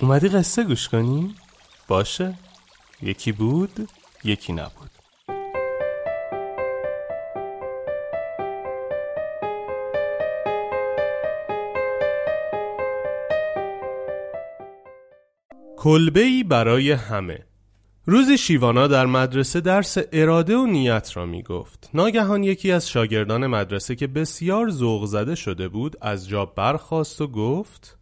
[0.00, 1.34] اومدی قصه گوش کنی؟
[1.88, 2.34] باشه.
[3.02, 3.88] یکی بود
[4.24, 4.90] یکی نبود.
[15.76, 17.46] کلبه برای همه.
[18.06, 23.46] روزی شیوانا در مدرسه درس اراده و نیت را می گفت ناگهان یکی از شاگردان
[23.46, 27.98] مدرسه که بسیار ذوق زده شده بود از جا برخاست و گفت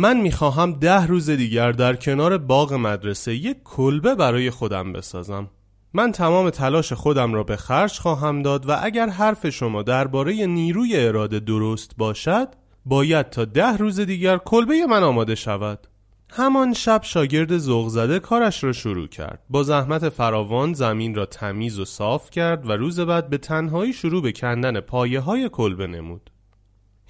[0.00, 5.50] من می‌خواهم ده روز دیگر در کنار باغ مدرسه یک کلبه برای خودم بسازم.
[5.94, 11.06] من تمام تلاش خودم را به خرج خواهم داد و اگر حرف شما درباره نیروی
[11.06, 12.48] اراده درست باشد
[12.84, 15.86] باید تا ده روز دیگر کلبه من آماده شود.
[16.30, 19.42] همان شب شاگرد ذوق زده کارش را شروع کرد.
[19.50, 24.22] با زحمت فراوان زمین را تمیز و صاف کرد و روز بعد به تنهایی شروع
[24.22, 26.30] به کندن پایه های کلبه نمود.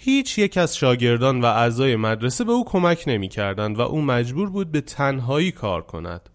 [0.00, 4.50] هیچ یک از شاگردان و اعضای مدرسه به او کمک نمی کردند و او مجبور
[4.50, 6.28] بود به تنهایی کار کند.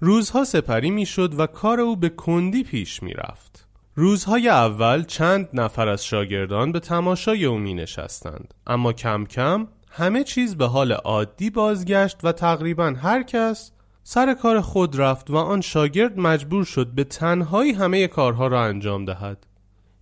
[0.00, 3.68] روزها سپری می شد و کار او به کندی پیش می رفت.
[3.94, 8.54] روزهای اول چند نفر از شاگردان به تماشای او می نشستند.
[8.66, 13.72] اما کم کم همه چیز به حال عادی بازگشت و تقریبا هر کس
[14.02, 19.04] سر کار خود رفت و آن شاگرد مجبور شد به تنهایی همه کارها را انجام
[19.04, 19.47] دهد.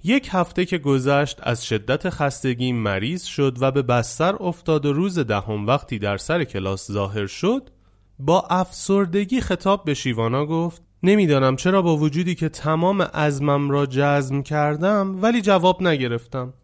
[0.07, 5.19] یک هفته که گذشت از شدت خستگی مریض شد و به بستر افتاد و روز
[5.19, 7.71] دهم وقتی در سر کلاس ظاهر شد
[8.19, 14.43] با افسردگی خطاب به شیوانا گفت نمی‌دانم چرا با وجودی که تمام ازمم را جزم
[14.43, 16.55] کردم ولی جواب نگرفتم.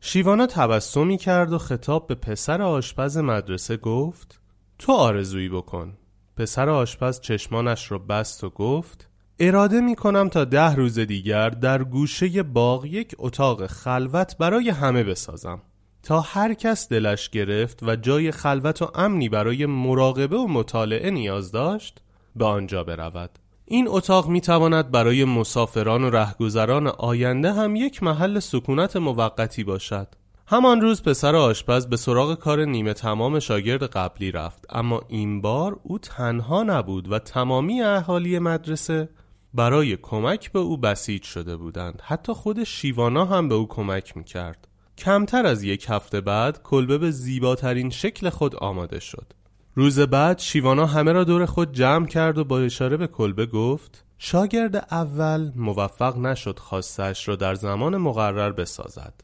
[0.00, 4.40] شیوانا تبسمی کرد و خطاب به پسر آشپز مدرسه گفت
[4.78, 5.96] تو آرزویی بکن.
[6.36, 9.09] پسر آشپز چشمانش را بست و گفت
[9.42, 15.04] اراده می کنم تا ده روز دیگر در گوشه باغ یک اتاق خلوت برای همه
[15.04, 15.62] بسازم.
[16.02, 21.52] تا هر کس دلش گرفت و جای خلوت و امنی برای مراقبه و مطالعه نیاز
[21.52, 22.00] داشت
[22.36, 23.30] به آنجا برود.
[23.64, 30.08] این اتاق می تواند برای مسافران و رهگذران آینده هم یک محل سکونت موقتی باشد.
[30.46, 35.80] همان روز پسر آشپز به سراغ کار نیمه تمام شاگرد قبلی رفت اما این بار
[35.82, 39.08] او تنها نبود و تمامی اهالی مدرسه
[39.54, 42.02] برای کمک به او بسیج شده بودند.
[42.04, 44.68] حتی خود شیوانا هم به او کمک می‌کرد.
[44.98, 49.32] کمتر از یک هفته بعد کلبه به زیباترین شکل خود آماده شد.
[49.74, 54.04] روز بعد شیوانا همه را دور خود جمع کرد و با اشاره به کلبه گفت
[54.18, 59.14] شاگرد اول موفق نشد خواستش را در زمان مقرر بسازد.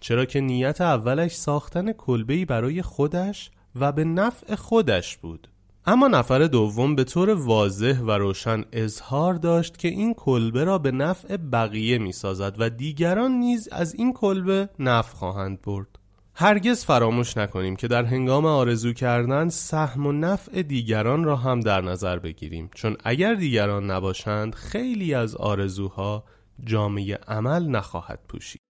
[0.00, 3.50] چرا که نیت اولش ساختن کلبه‌ای برای خودش
[3.80, 5.48] و به نفع خودش بود.
[5.88, 10.90] اما نفر دوم به طور واضح و روشن اظهار داشت که این کلبه را به
[10.90, 15.86] نفع بقیه می سازد و دیگران نیز از این کلبه نفع خواهند برد.
[16.34, 21.80] هرگز فراموش نکنیم که در هنگام آرزو کردن سهم و نفع دیگران را هم در
[21.80, 22.70] نظر بگیریم.
[22.74, 26.24] چون اگر دیگران نباشند خیلی از آرزوها
[26.64, 28.60] جامعه عمل نخواهد پوشید.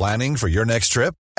[0.00, 1.14] Planning for your next trip?